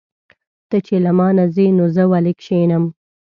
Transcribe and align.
ته 0.69 0.77
چې 0.85 0.95
له 1.05 1.11
مانه 1.17 1.45
ځې 1.55 1.65
نو 1.77 1.85
زه 1.95 2.03
ولې 2.11 2.33
کښېنم. 2.41 2.83